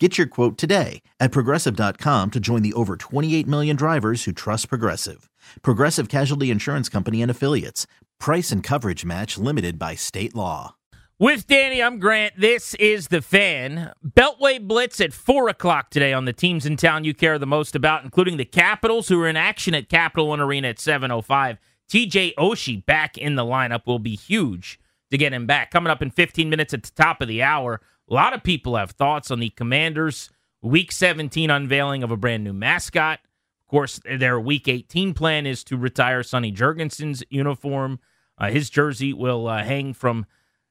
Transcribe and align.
Get 0.00 0.18
your 0.18 0.26
quote 0.26 0.58
today 0.58 1.02
at 1.20 1.30
progressive.com 1.30 2.32
to 2.32 2.40
join 2.40 2.62
the 2.62 2.72
over 2.72 2.96
28 2.96 3.46
million 3.46 3.76
drivers 3.76 4.24
who 4.24 4.32
trust 4.32 4.68
Progressive. 4.68 5.30
Progressive 5.62 6.08
Casualty 6.08 6.50
Insurance 6.50 6.88
Company 6.88 7.22
and 7.22 7.30
Affiliates. 7.30 7.86
Price 8.18 8.50
and 8.50 8.60
coverage 8.60 9.04
match 9.04 9.38
limited 9.38 9.78
by 9.78 9.94
state 9.94 10.34
law. 10.34 10.74
With 11.20 11.46
Danny, 11.46 11.80
I'm 11.80 12.00
Grant. 12.00 12.34
This 12.36 12.74
is 12.74 13.06
The 13.06 13.22
Fan. 13.22 13.92
Beltway 14.04 14.60
Blitz 14.60 15.00
at 15.00 15.12
4 15.12 15.48
o'clock 15.48 15.90
today 15.90 16.12
on 16.12 16.24
the 16.24 16.32
teams 16.32 16.66
in 16.66 16.76
town 16.76 17.04
you 17.04 17.14
care 17.14 17.38
the 17.38 17.46
most 17.46 17.76
about, 17.76 18.02
including 18.02 18.36
the 18.36 18.44
Capitals, 18.44 19.06
who 19.06 19.22
are 19.22 19.28
in 19.28 19.36
action 19.36 19.74
at 19.74 19.88
Capital 19.88 20.26
One 20.26 20.40
Arena 20.40 20.68
at 20.70 20.78
7.05. 20.78 21.58
TJ 21.88 22.34
Oshie 22.34 22.84
back 22.84 23.16
in 23.16 23.36
the 23.36 23.44
lineup 23.44 23.86
will 23.86 24.00
be 24.00 24.16
huge 24.16 24.80
to 25.12 25.16
get 25.16 25.32
him 25.32 25.46
back. 25.46 25.70
Coming 25.70 25.92
up 25.92 26.02
in 26.02 26.10
15 26.10 26.50
minutes 26.50 26.74
at 26.74 26.82
the 26.82 26.90
top 26.90 27.22
of 27.22 27.28
the 27.28 27.44
hour, 27.44 27.80
a 28.08 28.14
lot 28.14 28.34
of 28.34 28.42
people 28.42 28.76
have 28.76 28.92
thoughts 28.92 29.30
on 29.30 29.40
the 29.40 29.50
Commanders' 29.50 30.30
Week 30.62 30.92
17 30.92 31.50
unveiling 31.50 32.02
of 32.02 32.10
a 32.10 32.16
brand 32.16 32.44
new 32.44 32.52
mascot. 32.52 33.20
Of 33.66 33.70
course, 33.70 34.00
their 34.04 34.38
Week 34.40 34.66
18 34.68 35.14
plan 35.14 35.46
is 35.46 35.64
to 35.64 35.76
retire 35.76 36.22
Sonny 36.22 36.52
Jurgensen's 36.52 37.22
uniform. 37.28 38.00
Uh, 38.38 38.50
his 38.50 38.70
jersey 38.70 39.12
will 39.12 39.46
uh, 39.46 39.62
hang 39.62 39.92
from 39.92 40.26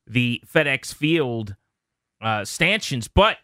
the 0.07 0.43
FedEx 0.51 0.93
Field 0.93 1.55
uh, 2.21 2.45
stanchions. 2.45 3.07
But 3.07 3.37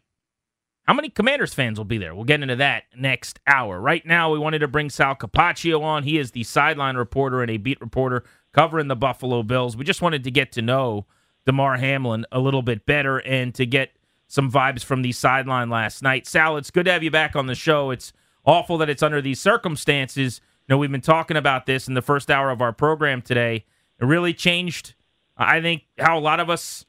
how 0.83 0.93
many 0.93 1.09
Commanders 1.09 1.53
fans 1.53 1.77
will 1.77 1.85
be 1.85 1.99
there? 1.99 2.15
We'll 2.15 2.25
get 2.25 2.41
into 2.41 2.55
that 2.55 2.85
next 2.95 3.39
hour. 3.45 3.79
Right 3.79 4.05
now, 4.05 4.31
we 4.31 4.39
wanted 4.39 4.59
to 4.59 4.67
bring 4.67 4.89
Sal 4.89 5.15
Capaccio 5.15 5.81
on. 5.83 6.03
He 6.03 6.17
is 6.17 6.31
the 6.31 6.43
sideline 6.43 6.97
reporter 6.97 7.43
and 7.43 7.51
a 7.51 7.57
beat 7.57 7.79
reporter 7.79 8.23
covering 8.53 8.87
the 8.87 8.95
Buffalo 8.95 9.43
Bills. 9.43 9.77
We 9.77 9.85
just 9.85 10.01
wanted 10.01 10.23
to 10.23 10.31
get 10.31 10.51
to 10.53 10.63
know 10.63 11.05
Damar 11.49 11.77
Hamlin 11.77 12.27
a 12.31 12.39
little 12.39 12.61
bit 12.61 12.85
better 12.85 13.17
and 13.17 13.55
to 13.55 13.65
get 13.65 13.89
some 14.27 14.51
vibes 14.51 14.83
from 14.83 15.01
the 15.01 15.11
sideline 15.11 15.67
last 15.71 16.03
night. 16.03 16.27
Sal, 16.27 16.57
it's 16.57 16.69
good 16.69 16.85
to 16.85 16.91
have 16.91 17.01
you 17.01 17.09
back 17.09 17.35
on 17.35 17.47
the 17.47 17.55
show. 17.55 17.89
It's 17.89 18.13
awful 18.45 18.77
that 18.77 18.87
it's 18.87 19.01
under 19.01 19.19
these 19.19 19.39
circumstances. 19.39 20.41
You 20.67 20.75
know, 20.75 20.77
we've 20.77 20.91
been 20.91 21.01
talking 21.01 21.37
about 21.37 21.65
this 21.65 21.87
in 21.87 21.95
the 21.95 22.03
first 22.03 22.29
hour 22.29 22.51
of 22.51 22.61
our 22.61 22.71
program 22.71 23.23
today. 23.23 23.65
It 23.99 24.05
really 24.05 24.31
changed, 24.31 24.93
I 25.35 25.59
think, 25.59 25.85
how 25.97 26.19
a 26.19 26.21
lot 26.21 26.39
of 26.39 26.51
us 26.51 26.85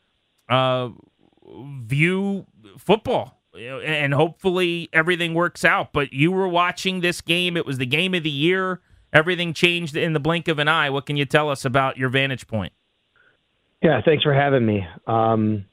uh, 0.51 0.91
view 1.81 2.45
football. 2.77 3.41
And 3.55 4.13
hopefully 4.13 4.91
everything 4.93 5.33
works 5.33 5.65
out. 5.65 5.95
But 5.95 6.13
you 6.13 6.33
were 6.33 6.49
watching 6.49 7.01
this 7.01 7.23
game. 7.23 7.57
It 7.57 7.65
was 7.65 7.79
the 7.79 7.87
game 7.87 8.13
of 8.13 8.25
the 8.25 8.31
year. 8.31 8.83
Everything 9.11 9.55
changed 9.55 9.97
in 9.97 10.13
the 10.13 10.21
blink 10.21 10.49
of 10.49 10.59
an 10.59 10.69
eye. 10.69 10.91
What 10.91 11.07
can 11.07 11.17
you 11.17 11.25
tell 11.25 11.49
us 11.49 11.65
about 11.65 11.97
your 11.97 12.11
vantage 12.11 12.47
point? 12.47 12.75
Yeah, 13.83 14.01
thanks 14.05 14.23
for 14.23 14.35
having 14.35 14.65
me. 14.65 14.87
Um, 15.07 15.65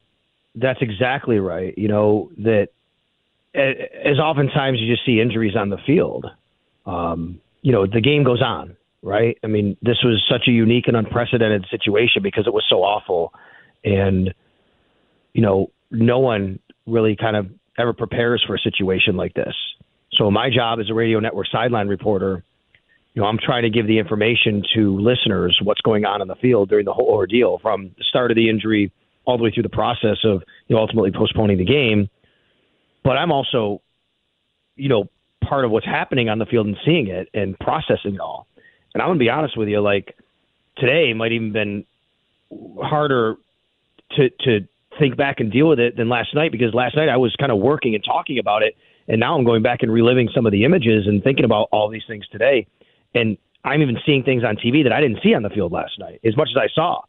that's 0.55 0.81
exactly 0.81 1.39
right. 1.39 1.77
You 1.77 1.87
know 1.87 2.31
that 2.37 2.69
as 3.53 4.19
oftentimes 4.19 4.79
you 4.79 4.91
just 4.93 5.05
see 5.05 5.19
injuries 5.19 5.55
on 5.55 5.69
the 5.69 5.77
field. 5.85 6.25
Um, 6.85 7.41
you 7.61 7.71
know 7.71 7.85
the 7.85 8.01
game 8.01 8.23
goes 8.23 8.41
on, 8.41 8.77
right? 9.01 9.37
I 9.43 9.47
mean, 9.47 9.77
this 9.81 9.97
was 10.03 10.23
such 10.29 10.47
a 10.47 10.51
unique 10.51 10.87
and 10.87 10.95
unprecedented 10.95 11.65
situation 11.69 12.23
because 12.23 12.47
it 12.47 12.53
was 12.53 12.65
so 12.69 12.77
awful, 12.77 13.33
and 13.83 14.33
you 15.33 15.41
know 15.41 15.71
no 15.91 16.19
one 16.19 16.59
really 16.85 17.15
kind 17.15 17.35
of 17.35 17.47
ever 17.77 17.93
prepares 17.93 18.43
for 18.45 18.55
a 18.55 18.59
situation 18.59 19.17
like 19.17 19.33
this. 19.33 19.55
So 20.13 20.31
my 20.31 20.49
job 20.49 20.79
as 20.79 20.89
a 20.89 20.93
radio 20.93 21.19
network 21.19 21.47
sideline 21.51 21.87
reporter 21.87 22.43
you 23.17 23.23
know, 23.23 23.29
I'm 23.29 23.39
trying 23.43 23.63
to 23.63 23.71
give 23.71 23.87
the 23.87 23.97
information 23.97 24.61
to 24.75 24.95
listeners 24.99 25.59
what's 25.63 25.81
going 25.81 26.05
on 26.05 26.21
in 26.21 26.27
the 26.27 26.35
field 26.35 26.69
during 26.69 26.85
the 26.85 26.93
whole 26.93 27.07
ordeal 27.07 27.57
from 27.63 27.89
the 27.97 28.03
start 28.07 28.29
of 28.29 28.35
the 28.35 28.47
injury 28.47 28.91
all 29.25 29.39
the 29.39 29.43
way 29.43 29.49
through 29.49 29.63
the 29.63 29.69
process 29.69 30.17
of 30.23 30.43
you 30.67 30.75
know, 30.75 30.79
ultimately 30.83 31.09
postponing 31.11 31.57
the 31.57 31.65
game. 31.65 32.11
But 33.03 33.17
I'm 33.17 33.31
also, 33.31 33.81
you 34.75 34.87
know, 34.87 35.05
part 35.43 35.65
of 35.65 35.71
what's 35.71 35.87
happening 35.87 36.29
on 36.29 36.37
the 36.37 36.45
field 36.45 36.67
and 36.67 36.77
seeing 36.85 37.07
it 37.07 37.27
and 37.33 37.57
processing 37.57 38.13
it 38.13 38.19
all. 38.19 38.45
And 38.93 39.01
I'm 39.01 39.09
gonna 39.09 39.17
be 39.17 39.31
honest 39.31 39.57
with 39.57 39.67
you, 39.67 39.81
like 39.81 40.15
today 40.77 41.11
might 41.15 41.31
even 41.31 41.51
been 41.51 41.85
harder 42.79 43.37
to 44.11 44.29
to 44.41 44.67
think 44.99 45.17
back 45.17 45.39
and 45.39 45.51
deal 45.51 45.67
with 45.67 45.79
it 45.79 45.97
than 45.97 46.07
last 46.07 46.35
night 46.35 46.51
because 46.51 46.71
last 46.71 46.95
night 46.95 47.09
I 47.09 47.17
was 47.17 47.35
kind 47.39 47.51
of 47.51 47.57
working 47.57 47.95
and 47.95 48.03
talking 48.03 48.37
about 48.37 48.61
it, 48.61 48.75
and 49.07 49.19
now 49.19 49.35
I'm 49.35 49.43
going 49.43 49.63
back 49.63 49.81
and 49.81 49.91
reliving 49.91 50.29
some 50.35 50.45
of 50.45 50.51
the 50.51 50.65
images 50.65 51.07
and 51.07 51.23
thinking 51.23 51.45
about 51.45 51.69
all 51.71 51.89
these 51.89 52.05
things 52.07 52.27
today 52.27 52.67
and 53.13 53.37
I'm 53.63 53.81
even 53.81 53.97
seeing 54.05 54.23
things 54.23 54.43
on 54.43 54.55
TV 54.55 54.83
that 54.83 54.93
I 54.93 55.01
didn't 55.01 55.19
see 55.23 55.33
on 55.33 55.43
the 55.43 55.49
field 55.49 55.71
last 55.71 55.99
night, 55.99 56.19
as 56.23 56.37
much 56.37 56.49
as 56.55 56.57
I 56.57 56.67
saw. 56.73 57.01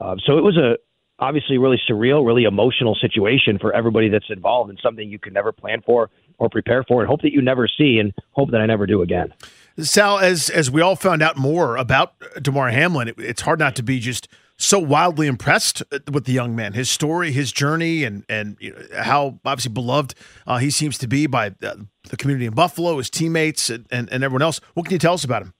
Uh, 0.00 0.16
so 0.24 0.36
it 0.38 0.42
was 0.42 0.56
a 0.56 0.76
obviously 1.18 1.56
really 1.56 1.80
surreal, 1.88 2.26
really 2.26 2.44
emotional 2.44 2.94
situation 2.94 3.58
for 3.58 3.74
everybody 3.74 4.08
that's 4.08 4.28
involved 4.28 4.68
and 4.68 4.78
something 4.82 5.08
you 5.08 5.18
can 5.18 5.32
never 5.32 5.52
plan 5.52 5.80
for 5.84 6.10
or 6.38 6.50
prepare 6.50 6.84
for, 6.84 7.00
and 7.00 7.08
hope 7.08 7.22
that 7.22 7.32
you 7.32 7.40
never 7.40 7.66
see, 7.66 7.98
and 7.98 8.12
hope 8.32 8.50
that 8.50 8.60
I 8.60 8.66
never 8.66 8.86
do 8.86 9.00
again. 9.00 9.32
Sal, 9.78 10.18
as 10.18 10.50
as 10.50 10.70
we 10.70 10.82
all 10.82 10.96
found 10.96 11.22
out 11.22 11.38
more 11.38 11.76
about 11.76 12.14
Damar 12.42 12.70
Hamlin, 12.70 13.08
it, 13.08 13.14
it's 13.18 13.42
hard 13.42 13.58
not 13.58 13.74
to 13.76 13.82
be 13.82 13.98
just 14.00 14.28
so 14.58 14.78
wildly 14.78 15.26
impressed 15.26 15.82
with 16.10 16.24
the 16.24 16.32
young 16.32 16.56
man, 16.56 16.72
his 16.72 16.88
story, 16.88 17.30
his 17.32 17.52
journey, 17.52 18.04
and 18.04 18.24
and 18.28 18.56
how 18.96 19.38
obviously 19.44 19.72
beloved 19.72 20.14
uh, 20.46 20.58
he 20.58 20.70
seems 20.70 20.98
to 20.98 21.06
be 21.06 21.26
by 21.26 21.48
uh, 21.62 21.76
the 22.08 22.16
community 22.16 22.46
in 22.46 22.54
Buffalo, 22.54 22.96
his 22.98 23.10
teammates, 23.10 23.68
and, 23.68 23.86
and, 23.90 24.10
and 24.10 24.24
everyone 24.24 24.42
else. 24.42 24.60
What 24.74 24.86
can 24.86 24.92
you 24.92 24.98
tell 24.98 25.14
us 25.14 25.24
about 25.24 25.42
him? 25.42 25.52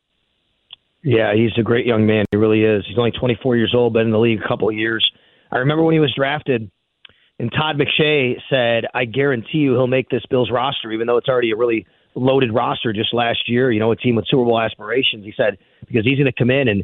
Yeah, 1.03 1.35
he's 1.35 1.53
a 1.59 1.63
great 1.63 1.87
young 1.87 2.07
man. 2.07 2.25
He 2.31 2.37
really 2.37 2.65
is. 2.65 2.85
He's 2.89 2.99
only 2.99 3.13
24 3.13 3.57
years 3.57 3.75
old, 3.77 3.93
been 3.93 4.07
in 4.07 4.11
the 4.11 4.19
league 4.19 4.41
a 4.43 4.49
couple 4.49 4.69
of 4.69 4.75
years. 4.75 5.09
I 5.53 5.59
remember 5.59 5.85
when 5.85 5.93
he 5.93 6.01
was 6.01 6.13
drafted, 6.17 6.71
and 7.39 7.53
Todd 7.53 7.77
McShay 7.77 8.41
said, 8.51 8.87
"I 8.95 9.05
guarantee 9.05 9.59
you 9.59 9.73
he'll 9.73 9.87
make 9.87 10.09
this 10.09 10.25
Bills 10.31 10.51
roster, 10.51 10.91
even 10.91 11.07
though 11.07 11.19
it's 11.19 11.29
already 11.29 11.53
a 11.53 11.57
really 11.57 11.87
loaded 12.15 12.53
roster 12.53 12.95
just 12.95 13.13
last 13.13 13.49
year. 13.49 13.71
You 13.71 13.79
know, 13.79 13.93
a 13.93 13.97
team 13.97 14.17
with 14.17 14.27
Super 14.27 14.45
Bowl 14.45 14.59
aspirations." 14.59 15.25
He 15.25 15.35
said 15.37 15.59
because 15.87 16.05
he's 16.05 16.19
going 16.19 16.33
to 16.33 16.37
come 16.37 16.51
in 16.51 16.67
and 16.67 16.83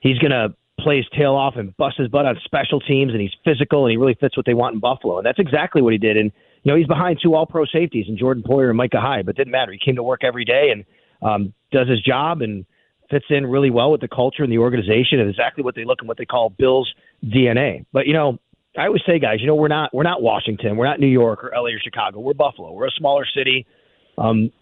he's 0.00 0.18
going 0.18 0.30
to 0.30 0.54
play 0.82 0.96
his 0.98 1.06
tail 1.16 1.34
off 1.34 1.54
and 1.56 1.76
bust 1.76 1.96
his 1.98 2.08
butt 2.08 2.26
on 2.26 2.36
special 2.44 2.80
teams, 2.80 3.12
and 3.12 3.20
he's 3.20 3.34
physical 3.44 3.84
and 3.84 3.90
he 3.90 3.96
really 3.96 4.16
fits 4.20 4.36
what 4.36 4.46
they 4.46 4.54
want 4.54 4.74
in 4.74 4.80
Buffalo, 4.80 5.18
and 5.18 5.26
that's 5.26 5.38
exactly 5.38 5.82
what 5.82 5.92
he 5.92 5.98
did. 5.98 6.16
And 6.16 6.32
you 6.62 6.72
know, 6.72 6.76
he's 6.76 6.86
behind 6.86 7.18
two 7.22 7.34
All-Pro 7.34 7.64
safeties 7.64 8.06
and 8.08 8.18
Jordan 8.18 8.42
Poyer 8.46 8.68
and 8.68 8.76
Micah 8.76 9.00
Hyde, 9.00 9.24
but 9.24 9.36
didn't 9.36 9.52
matter. 9.52 9.72
He 9.72 9.78
came 9.82 9.96
to 9.96 10.02
work 10.02 10.22
every 10.22 10.44
day 10.44 10.70
and 10.72 10.84
um, 11.22 11.54
does 11.72 11.88
his 11.88 12.02
job 12.02 12.42
and 12.42 12.66
fits 13.10 13.24
in 13.30 13.46
really 13.46 13.70
well 13.70 13.90
with 13.90 14.00
the 14.00 14.08
culture 14.08 14.42
and 14.42 14.52
the 14.52 14.58
organization 14.58 15.20
and 15.20 15.28
exactly 15.28 15.64
what 15.64 15.74
they 15.74 15.84
look 15.84 16.00
and 16.00 16.08
what 16.08 16.18
they 16.18 16.26
call 16.26 16.50
Bills 16.50 16.92
DNA. 17.24 17.84
But 17.92 18.06
you 18.06 18.12
know, 18.12 18.38
I 18.78 18.86
always 18.86 19.02
say, 19.06 19.18
guys, 19.18 19.40
you 19.40 19.46
know, 19.46 19.54
we're 19.54 19.68
not 19.68 19.92
we're 19.92 20.04
not 20.04 20.22
Washington, 20.22 20.76
we're 20.76 20.86
not 20.86 21.00
New 21.00 21.08
York 21.08 21.44
or 21.44 21.50
LA 21.54 21.70
or 21.70 21.80
Chicago. 21.82 22.20
We're 22.20 22.34
Buffalo. 22.34 22.72
We're 22.72 22.86
a 22.86 22.92
smaller 22.92 23.26
city. 23.34 23.66
Um, 24.16 24.52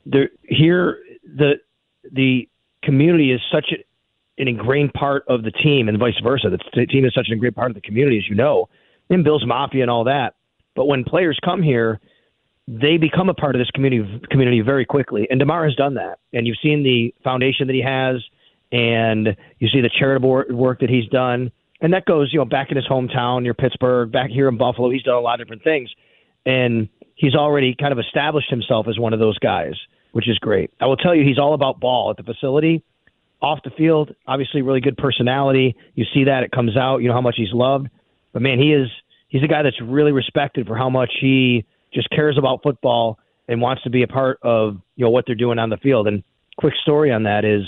here 0.45 1.01
the 1.25 1.55
the 2.13 2.49
community 2.83 3.33
is 3.33 3.41
such 3.53 3.73
a, 3.73 3.85
an 4.39 4.49
ingrained 4.49 4.93
part 4.93 5.25
of 5.29 5.43
the 5.43 5.51
team, 5.51 5.89
and 5.89 5.99
vice 5.99 6.19
versa. 6.23 6.49
The 6.51 6.87
team 6.87 7.05
is 7.05 7.13
such 7.15 7.27
an 7.29 7.35
ingrained 7.35 7.57
part 7.57 7.71
of 7.71 7.75
the 7.75 7.81
community, 7.81 8.19
as 8.19 8.29
you 8.29 8.35
know, 8.35 8.69
in 9.11 9.23
Bills 9.23 9.45
Mafia 9.47 9.83
and 9.83 9.91
all 9.91 10.05
that. 10.05 10.35
But 10.77 10.87
when 10.87 11.05
players 11.05 11.39
come 11.45 11.63
here, 11.63 12.01
they 12.69 12.99
become 12.99 13.29
a 13.29 13.35
part 13.35 13.55
of 13.55 13.61
this 13.61 13.71
community 13.71 14.21
community 14.31 14.61
very 14.61 14.85
quickly. 14.85 15.27
And 15.31 15.41
Damar 15.41 15.65
has 15.65 15.75
done 15.75 15.95
that. 15.95 16.19
And 16.33 16.47
you've 16.47 16.59
seen 16.63 16.83
the 16.83 17.15
foundation 17.25 17.67
that 17.67 17.73
he 17.73 17.83
has, 17.83 18.23
and 18.71 19.37
you 19.59 19.69
see 19.69 19.81
the 19.81 19.91
charitable 19.99 20.45
work 20.51 20.81
that 20.81 20.91
he's 20.91 21.09
done. 21.09 21.51
And 21.81 21.93
that 21.93 22.05
goes, 22.05 22.31
you 22.33 22.39
know, 22.39 22.45
back 22.45 22.71
in 22.71 22.77
his 22.77 22.87
hometown 22.87 23.43
near 23.43 23.55
Pittsburgh, 23.55 24.13
back 24.13 24.31
here 24.31 24.49
in 24.49 24.59
Buffalo. 24.59 24.91
He's 24.91 25.03
done 25.03 25.15
a 25.15 25.21
lot 25.21 25.41
of 25.41 25.47
different 25.47 25.65
things, 25.65 25.91
and 26.45 26.89
he's 27.15 27.35
already 27.35 27.75
kind 27.75 27.93
of 27.93 27.99
established 27.99 28.51
himself 28.51 28.87
as 28.89 28.99
one 28.99 29.13
of 29.13 29.19
those 29.19 29.39
guys, 29.39 29.75
which 30.13 30.29
is 30.29 30.39
great. 30.39 30.71
I 30.81 30.87
will 30.87 30.97
tell 30.97 31.15
you, 31.15 31.25
he's 31.25 31.39
all 31.39 31.55
about 31.55 31.81
ball 31.81 32.11
at 32.11 32.17
the 32.17 32.23
facility, 32.23 32.85
off 33.41 33.61
the 33.65 33.71
field. 33.71 34.15
Obviously, 34.27 34.63
really 34.63 34.81
good 34.81 34.97
personality. 34.97 35.77
You 35.95 36.05
see 36.13 36.25
that 36.25 36.43
it 36.43 36.51
comes 36.51 36.77
out. 36.77 36.99
You 36.99 37.09
know 37.09 37.15
how 37.15 37.21
much 37.21 37.37
he's 37.37 37.53
loved. 37.53 37.89
But 38.33 38.43
man, 38.43 38.59
he 38.59 38.73
is 38.73 38.89
he's 39.29 39.43
a 39.43 39.49
guy 39.49 39.63
that's 39.63 39.81
really 39.81 40.13
respected 40.13 40.67
for 40.67 40.77
how 40.77 40.91
much 40.91 41.11
he 41.21 41.65
just 41.93 42.11
cares 42.11 42.37
about 42.39 42.63
football 42.63 43.19
and 43.47 43.61
wants 43.61 43.83
to 43.83 43.91
be 43.91 44.03
a 44.03 44.09
part 44.09 44.39
of 44.43 44.77
you 44.97 45.05
know 45.05 45.11
what 45.11 45.25
they're 45.27 45.35
doing 45.35 45.59
on 45.59 45.71
the 45.71 45.77
field. 45.79 46.07
And 46.07 46.23
quick 46.57 46.75
story 46.83 47.13
on 47.13 47.25
that 47.25 47.45
is 47.45 47.63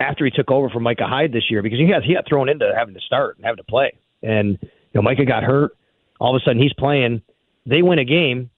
after 0.00 0.24
he 0.24 0.30
took 0.30 0.50
over 0.50 0.68
from 0.68 0.82
Micah 0.82 1.06
Hyde 1.06 1.32
this 1.32 1.50
year 1.50 1.62
because 1.62 1.78
he 1.78 1.86
got 1.86 2.02
he 2.02 2.14
got 2.14 2.28
thrown 2.28 2.48
into 2.48 2.72
having 2.76 2.94
to 2.94 3.00
start 3.00 3.36
and 3.36 3.44
having 3.44 3.58
to 3.58 3.64
play, 3.64 3.92
and 4.22 4.58
you 4.60 4.68
know 4.94 5.02
Micah 5.02 5.24
got 5.24 5.44
hurt. 5.44 5.72
All 6.20 6.34
of 6.34 6.40
a 6.40 6.44
sudden 6.44 6.60
he's 6.60 6.72
playing. 6.74 7.22
They 7.66 7.82
win 7.82 7.98
a 7.98 8.04
game. 8.04 8.50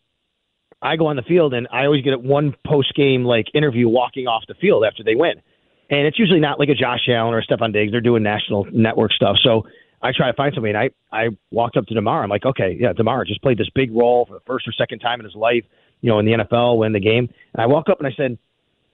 I 0.82 0.96
go 0.96 1.06
on 1.06 1.16
the 1.16 1.22
field 1.22 1.54
and 1.54 1.66
I 1.72 1.86
always 1.86 2.02
get 2.02 2.20
one 2.20 2.54
post 2.66 2.94
game 2.94 3.24
like 3.24 3.46
interview 3.54 3.88
walking 3.88 4.26
off 4.26 4.44
the 4.46 4.54
field 4.54 4.84
after 4.84 5.02
they 5.02 5.14
win. 5.14 5.40
And 5.88 6.06
it's 6.06 6.18
usually 6.18 6.40
not 6.40 6.58
like 6.58 6.68
a 6.68 6.74
Josh 6.74 7.08
Allen 7.08 7.32
or 7.32 7.38
a 7.38 7.46
Stefon 7.46 7.72
Diggs. 7.72 7.92
They're 7.92 8.00
doing 8.00 8.22
national 8.22 8.66
network 8.72 9.12
stuff. 9.12 9.36
So 9.42 9.66
I 10.02 10.12
try 10.12 10.30
to 10.30 10.36
find 10.36 10.52
somebody, 10.54 10.74
and 10.74 10.78
I 11.12 11.16
I 11.16 11.28
walked 11.50 11.76
up 11.76 11.86
to 11.86 11.94
Damar. 11.94 12.22
I'm 12.22 12.30
like, 12.30 12.44
okay, 12.44 12.76
yeah, 12.78 12.92
Damar 12.92 13.24
just 13.24 13.42
played 13.42 13.58
this 13.58 13.68
big 13.74 13.92
role 13.94 14.26
for 14.26 14.34
the 14.34 14.40
first 14.46 14.66
or 14.68 14.72
second 14.72 14.98
time 14.98 15.20
in 15.20 15.24
his 15.24 15.34
life, 15.34 15.64
you 16.00 16.10
know, 16.10 16.18
in 16.18 16.26
the 16.26 16.32
NFL, 16.32 16.78
win 16.78 16.92
the 16.92 17.00
game. 17.00 17.28
And 17.54 17.62
I 17.62 17.66
walk 17.66 17.88
up 17.88 17.98
and 17.98 18.06
I 18.06 18.12
said, 18.16 18.38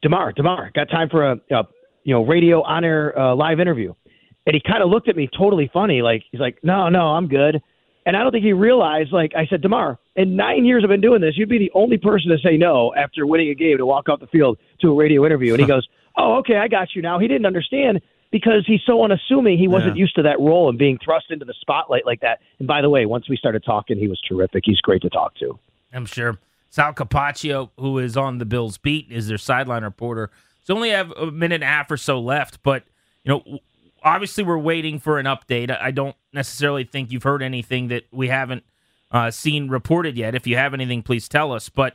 Damar, 0.03 0.33
Damar, 0.33 0.71
got 0.75 0.91
time 0.91 1.09
for 1.09 1.33
a, 1.33 1.41
a 1.51 1.65
you 2.05 2.15
know 2.15 2.25
radio 2.25 2.63
on 2.63 2.85
air 2.85 3.19
uh, 3.19 3.35
live 3.35 3.59
interview? 3.59 3.95
And 4.47 4.55
he 4.55 4.61
kind 4.61 4.83
of 4.83 4.91
looked 4.91 5.09
at 5.09 5.17
me 5.17 5.29
totally 5.37 5.71
funny, 5.73 6.03
like 6.03 6.25
he's 6.31 6.41
like, 6.41 6.59
no, 6.63 6.89
no, 6.89 7.09
I'm 7.09 7.29
good. 7.29 7.63
And 8.05 8.17
I 8.17 8.23
don't 8.23 8.33
think 8.33 8.45
he 8.45 8.53
realized, 8.53 9.13
like 9.13 9.33
I 9.37 9.47
said, 9.47 9.63
Damar, 9.63 9.99
in 10.17 10.35
nine 10.35 10.65
years 10.65 10.83
I've 10.83 10.91
been 10.91 11.01
doing 11.01 11.21
this, 11.21 11.35
you'd 11.37 11.49
be 11.49 11.59
the 11.59 11.71
only 11.75 11.99
person 11.99 12.31
to 12.31 12.39
say 12.39 12.57
no 12.57 12.93
after 12.95 13.27
winning 13.27 13.51
a 13.51 13.55
game 13.55 13.79
to 13.79 13.87
walk 13.87 14.09
off 14.09 14.19
the 14.19 14.27
field 14.27 14.59
to 14.81 14.89
a 14.89 14.95
radio 14.95 15.25
interview. 15.25 15.53
And 15.53 15.61
he 15.61 15.67
goes, 15.69 15.87
oh, 16.17 16.37
okay, 16.39 16.57
I 16.57 16.69
got 16.69 16.95
you 16.95 17.03
now. 17.03 17.19
He 17.19 17.29
didn't 17.29 17.47
understand 17.47 18.01
because 18.31 18.65
he's 18.67 18.81
so 18.87 19.05
unassuming. 19.05 19.59
He 19.59 19.69
wasn't 19.69 19.97
yeah. 19.97 20.01
used 20.01 20.15
to 20.17 20.23
that 20.23 20.41
role 20.41 20.69
and 20.69 20.79
being 20.79 20.99
thrust 21.05 21.27
into 21.31 21.45
the 21.45 21.55
spotlight 21.61 22.07
like 22.07 22.21
that. 22.21 22.41
And 22.59 22.67
by 22.67 22.81
the 22.81 22.91
way, 22.91 23.07
once 23.07 23.29
we 23.29 23.37
started 23.37 23.63
talking, 23.65 23.99
he 23.99 24.09
was 24.09 24.21
terrific. 24.27 24.63
He's 24.65 24.81
great 24.81 25.03
to 25.03 25.11
talk 25.11 25.35
to. 25.37 25.59
I'm 25.93 26.07
sure. 26.07 26.39
Sal 26.71 26.95
Capaccio, 26.95 27.71
who 27.79 27.99
is 27.99 28.17
on 28.17 28.39
the 28.39 28.47
Bills 28.47 28.79
beat, 28.79 29.11
is 29.11 29.29
their 29.29 29.39
sideline 29.39 29.85
reporter. 29.85 30.31
So 30.65 30.75
only 30.75 30.91
have 30.91 31.11
a 31.13 31.31
minute 31.31 31.57
and 31.57 31.65
a 31.65 31.67
half 31.67 31.91
or 31.91 31.99
so 31.99 32.19
left, 32.19 32.63
but 32.63 32.85
you 33.25 33.31
know, 33.31 33.59
obviously 34.03 34.45
we're 34.45 34.59
waiting 34.59 34.99
for 34.99 35.19
an 35.19 35.27
update. 35.27 35.71
I 35.71 35.91
don't 35.91 36.17
necessarily 36.33 36.85
think 36.85 37.13
you've 37.13 37.23
heard 37.23 37.43
anything 37.43 37.89
that 37.89 38.05
we 38.11 38.29
haven't 38.29 38.65
uh, 39.11 39.31
seen 39.31 39.69
reported 39.69 40.17
yet. 40.17 40.35
If 40.35 40.47
you 40.47 40.57
have 40.57 40.73
anything, 40.73 41.03
please 41.03 41.29
tell 41.29 41.53
us. 41.53 41.69
But 41.69 41.95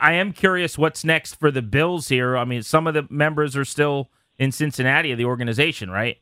I 0.00 0.14
am 0.14 0.32
curious 0.32 0.78
what's 0.78 1.04
next 1.04 1.34
for 1.34 1.50
the 1.50 1.62
Bills 1.62 2.08
here. 2.08 2.36
I 2.36 2.44
mean, 2.44 2.62
some 2.62 2.86
of 2.86 2.94
the 2.94 3.06
members 3.10 3.56
are 3.56 3.64
still 3.64 4.10
in 4.38 4.52
Cincinnati 4.52 5.12
of 5.12 5.18
the 5.18 5.24
organization, 5.24 5.90
right? 5.90 6.18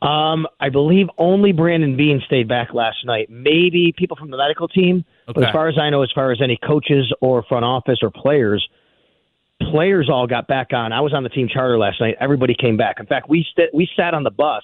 Um, 0.00 0.46
I 0.60 0.68
believe 0.68 1.08
only 1.18 1.52
Brandon 1.52 1.96
Beane 1.96 2.22
stayed 2.24 2.46
back 2.46 2.72
last 2.72 3.04
night. 3.04 3.28
Maybe 3.30 3.92
people 3.96 4.16
from 4.16 4.30
the 4.30 4.36
medical 4.36 4.68
team. 4.68 5.04
Okay. 5.28 5.40
But 5.40 5.48
as 5.48 5.52
far 5.52 5.68
as 5.68 5.76
I 5.76 5.90
know, 5.90 6.02
as 6.02 6.12
far 6.14 6.30
as 6.30 6.40
any 6.40 6.56
coaches 6.56 7.12
or 7.20 7.42
front 7.42 7.64
office 7.64 7.98
or 8.02 8.10
players, 8.10 8.66
players 9.60 10.08
all 10.08 10.28
got 10.28 10.46
back 10.46 10.72
on. 10.72 10.92
I 10.92 11.00
was 11.00 11.12
on 11.12 11.24
the 11.24 11.28
team 11.28 11.48
charter 11.52 11.76
last 11.78 12.00
night. 12.00 12.14
Everybody 12.20 12.54
came 12.54 12.76
back. 12.76 13.00
In 13.00 13.06
fact, 13.06 13.28
we 13.28 13.44
st- 13.50 13.74
we 13.74 13.88
sat 13.96 14.14
on 14.14 14.22
the 14.22 14.30
bus 14.30 14.62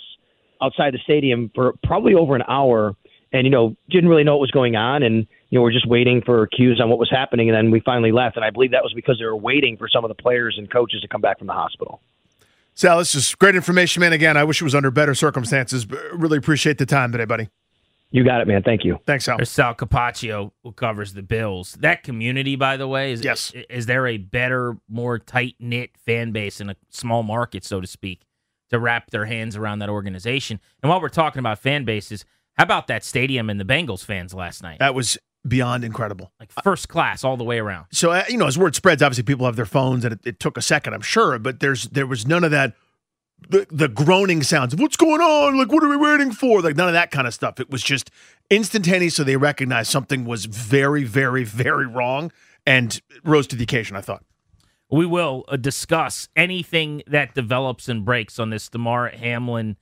outside 0.62 0.94
the 0.94 1.00
stadium 1.02 1.50
for 1.52 1.74
probably 1.82 2.14
over 2.14 2.36
an 2.36 2.44
hour, 2.46 2.94
and 3.34 3.44
you 3.44 3.50
know 3.50 3.76
didn't 3.90 4.08
really 4.08 4.24
know 4.24 4.32
what 4.32 4.40
was 4.40 4.52
going 4.52 4.76
on, 4.76 5.02
and 5.02 5.26
you 5.50 5.58
know 5.58 5.62
we're 5.62 5.72
just 5.72 5.88
waiting 5.88 6.22
for 6.22 6.46
cues 6.46 6.80
on 6.80 6.88
what 6.88 6.98
was 6.98 7.10
happening, 7.10 7.50
and 7.50 7.56
then 7.56 7.70
we 7.70 7.80
finally 7.80 8.12
left. 8.12 8.36
And 8.36 8.44
I 8.44 8.50
believe 8.50 8.70
that 8.70 8.82
was 8.82 8.94
because 8.94 9.18
they 9.18 9.26
were 9.26 9.36
waiting 9.36 9.76
for 9.76 9.88
some 9.88 10.04
of 10.04 10.08
the 10.08 10.14
players 10.14 10.54
and 10.56 10.70
coaches 10.70 11.02
to 11.02 11.08
come 11.08 11.20
back 11.20 11.38
from 11.38 11.48
the 11.48 11.52
hospital. 11.52 12.00
Sal, 12.74 12.98
this 12.98 13.14
is 13.14 13.34
great 13.34 13.54
information, 13.54 14.00
man. 14.00 14.12
Again, 14.12 14.36
I 14.36 14.44
wish 14.44 14.60
it 14.60 14.64
was 14.64 14.74
under 14.74 14.90
better 14.90 15.14
circumstances, 15.14 15.84
but 15.84 16.00
really 16.12 16.38
appreciate 16.38 16.78
the 16.78 16.86
time 16.86 17.12
today, 17.12 17.24
buddy. 17.24 17.48
You 18.10 18.22
got 18.24 18.40
it, 18.40 18.46
man. 18.46 18.62
Thank 18.62 18.84
you. 18.84 19.00
Thanks, 19.06 19.24
Sal. 19.24 19.38
There's 19.38 19.50
Sal 19.50 19.74
Capaccio, 19.74 20.52
who 20.62 20.70
covers 20.72 21.14
the 21.14 21.22
Bills. 21.22 21.72
That 21.80 22.04
community, 22.04 22.54
by 22.54 22.76
the 22.76 22.86
way, 22.86 23.10
is 23.10 23.24
yes. 23.24 23.50
is, 23.52 23.64
is 23.68 23.86
there 23.86 24.06
a 24.06 24.18
better, 24.18 24.76
more 24.88 25.18
tight 25.18 25.56
knit 25.58 25.90
fan 25.98 26.30
base 26.30 26.60
in 26.60 26.70
a 26.70 26.76
small 26.90 27.24
market, 27.24 27.64
so 27.64 27.80
to 27.80 27.86
speak, 27.88 28.22
to 28.70 28.78
wrap 28.78 29.10
their 29.10 29.24
hands 29.24 29.56
around 29.56 29.80
that 29.80 29.88
organization? 29.88 30.60
And 30.82 30.90
while 30.90 31.00
we're 31.00 31.08
talking 31.08 31.40
about 31.40 31.58
fan 31.58 31.84
bases, 31.84 32.24
how 32.56 32.64
about 32.64 32.86
that 32.86 33.04
stadium 33.04 33.50
and 33.50 33.60
the 33.60 33.64
Bengals 33.64 34.04
fans 34.04 34.34
last 34.34 34.62
night? 34.62 34.78
That 34.78 34.94
was 34.94 35.18
beyond 35.46 35.84
incredible. 35.84 36.32
Like 36.40 36.52
first 36.62 36.88
class 36.88 37.24
all 37.24 37.36
the 37.36 37.44
way 37.44 37.58
around. 37.58 37.86
So 37.92 38.12
uh, 38.12 38.24
you 38.28 38.36
know, 38.36 38.46
as 38.46 38.58
word 38.58 38.74
spreads, 38.74 39.02
obviously 39.02 39.24
people 39.24 39.46
have 39.46 39.56
their 39.56 39.66
phones, 39.66 40.04
and 40.04 40.14
it, 40.14 40.20
it 40.24 40.40
took 40.40 40.56
a 40.56 40.62
second, 40.62 40.94
I'm 40.94 41.02
sure, 41.02 41.38
but 41.38 41.60
there's 41.60 41.84
there 41.84 42.06
was 42.06 42.26
none 42.26 42.44
of 42.44 42.50
that 42.50 42.74
the 43.48 43.66
the 43.70 43.88
groaning 43.88 44.42
sounds 44.42 44.72
of 44.72 44.80
what's 44.80 44.96
going 44.96 45.20
on, 45.20 45.58
like 45.58 45.70
what 45.72 45.82
are 45.84 45.88
we 45.88 45.96
waiting 45.96 46.32
for, 46.32 46.62
like 46.62 46.76
none 46.76 46.88
of 46.88 46.94
that 46.94 47.10
kind 47.10 47.26
of 47.26 47.34
stuff. 47.34 47.60
It 47.60 47.70
was 47.70 47.82
just 47.82 48.10
instantaneous, 48.50 49.16
so 49.16 49.24
they 49.24 49.36
recognized 49.36 49.90
something 49.90 50.24
was 50.24 50.46
very, 50.46 51.04
very, 51.04 51.44
very 51.44 51.86
wrong 51.86 52.32
and 52.66 53.00
rose 53.24 53.46
to 53.48 53.56
the 53.56 53.64
occasion. 53.64 53.96
I 53.96 54.00
thought. 54.00 54.24
We 54.90 55.06
will 55.06 55.44
uh, 55.48 55.56
discuss 55.56 56.28
anything 56.36 57.02
that 57.06 57.34
develops 57.34 57.88
and 57.88 58.04
breaks 58.04 58.38
on 58.38 58.50
this 58.50 58.68
Damar 58.68 59.08
Hamlin 59.08 59.76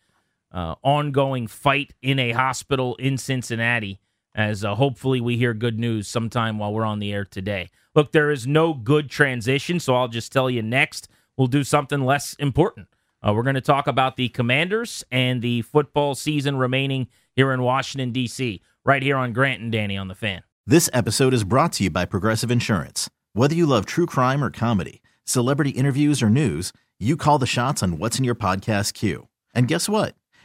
uh, 0.52 0.74
ongoing 0.82 1.46
fight 1.46 1.94
in 2.02 2.18
a 2.18 2.32
hospital 2.32 2.94
in 2.96 3.18
Cincinnati. 3.18 4.00
As 4.34 4.64
uh, 4.64 4.74
hopefully 4.74 5.20
we 5.20 5.36
hear 5.36 5.52
good 5.52 5.78
news 5.78 6.08
sometime 6.08 6.58
while 6.58 6.72
we're 6.72 6.86
on 6.86 7.00
the 7.00 7.12
air 7.12 7.24
today. 7.24 7.68
Look, 7.94 8.12
there 8.12 8.30
is 8.30 8.46
no 8.46 8.72
good 8.72 9.10
transition, 9.10 9.78
so 9.78 9.94
I'll 9.94 10.08
just 10.08 10.32
tell 10.32 10.48
you 10.48 10.62
next 10.62 11.08
we'll 11.36 11.48
do 11.48 11.64
something 11.64 12.04
less 12.04 12.34
important. 12.34 12.88
Uh, 13.26 13.32
we're 13.34 13.42
going 13.42 13.54
to 13.54 13.60
talk 13.60 13.86
about 13.86 14.16
the 14.16 14.28
Commanders 14.30 15.04
and 15.10 15.42
the 15.42 15.62
football 15.62 16.14
season 16.14 16.56
remaining 16.56 17.08
here 17.36 17.52
in 17.52 17.62
Washington, 17.62 18.10
D.C., 18.10 18.60
right 18.84 19.02
here 19.02 19.16
on 19.16 19.32
Grant 19.32 19.60
and 19.60 19.70
Danny 19.70 19.96
on 19.96 20.08
the 20.08 20.14
fan. 20.14 20.42
This 20.66 20.90
episode 20.92 21.34
is 21.34 21.44
brought 21.44 21.72
to 21.74 21.84
you 21.84 21.90
by 21.90 22.04
Progressive 22.04 22.50
Insurance. 22.50 23.08
Whether 23.32 23.54
you 23.54 23.66
love 23.66 23.86
true 23.86 24.06
crime 24.06 24.42
or 24.42 24.50
comedy, 24.50 25.02
celebrity 25.24 25.70
interviews 25.70 26.22
or 26.22 26.30
news, 26.30 26.72
you 26.98 27.16
call 27.16 27.38
the 27.38 27.46
shots 27.46 27.82
on 27.82 27.98
what's 27.98 28.18
in 28.18 28.24
your 28.24 28.34
podcast 28.34 28.94
queue. 28.94 29.28
And 29.54 29.68
guess 29.68 29.88
what? 29.88 30.14